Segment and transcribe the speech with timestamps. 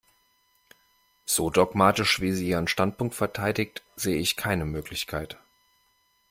[1.27, 5.37] So dogmatisch, wie sie ihren Standpunkt verteidigt, sehe ich keine Möglichkeit.